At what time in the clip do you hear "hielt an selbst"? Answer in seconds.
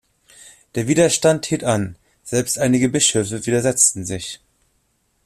1.45-2.57